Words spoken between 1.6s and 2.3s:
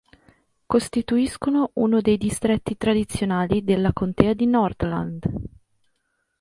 uno dei